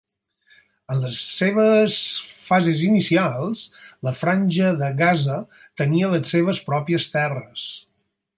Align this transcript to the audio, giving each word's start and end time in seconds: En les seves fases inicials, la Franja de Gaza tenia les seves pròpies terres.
En 0.93 1.01
les 1.01 1.17
seves 1.33 1.97
fases 2.47 2.81
inicials, 2.87 3.61
la 4.09 4.15
Franja 4.23 4.73
de 4.81 4.91
Gaza 5.03 5.37
tenia 5.83 6.11
les 6.17 6.35
seves 6.37 6.65
pròpies 6.73 7.07
terres. 7.19 7.69